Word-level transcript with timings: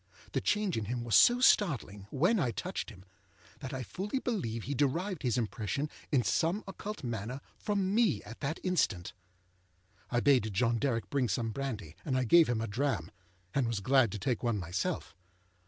The 0.31 0.41
change 0.41 0.77
in 0.77 0.85
him 0.85 1.03
was 1.03 1.13
so 1.15 1.39
startling, 1.41 2.07
when 2.09 2.39
I 2.39 2.49
touched 2.49 2.89
him, 2.89 3.05
that 3.59 3.71
I 3.71 3.83
fully 3.83 4.17
believe 4.17 4.63
he 4.63 4.73
derived 4.73 5.21
his 5.21 5.37
impression 5.37 5.91
in 6.11 6.23
some 6.23 6.63
occult 6.67 7.03
manner 7.03 7.39
from 7.55 7.93
me 7.93 8.23
at 8.23 8.39
that 8.39 8.59
instant. 8.63 9.13
I 10.09 10.19
bade 10.19 10.51
John 10.55 10.79
Derrick 10.79 11.11
bring 11.11 11.29
some 11.29 11.51
brandy, 11.51 11.95
and 12.03 12.17
I 12.17 12.23
gave 12.23 12.49
him 12.49 12.61
a 12.61 12.67
dram, 12.67 13.11
and 13.53 13.67
was 13.67 13.79
glad 13.79 14.11
to 14.13 14.17
take 14.17 14.41
one 14.41 14.57
myself. 14.57 15.15